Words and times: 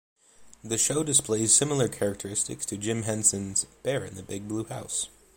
The 0.63 0.79
show 0.79 1.03
displays 1.03 1.53
similar 1.53 1.87
characteristics 1.87 2.65
to 2.65 2.75
Jim 2.77 3.03
Henson's 3.03 3.65
"Bear 3.83 4.03
in 4.03 4.15
the 4.15 4.23
Big 4.23 4.47
Blue 4.47 4.63
House". 4.63 5.09